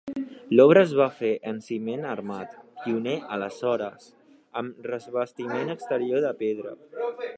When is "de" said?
6.29-6.33